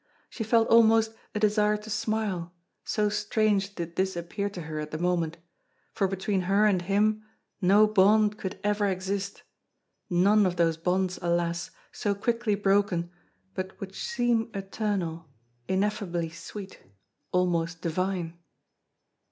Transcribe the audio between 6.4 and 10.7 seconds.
her and him no bond could ever exist, none of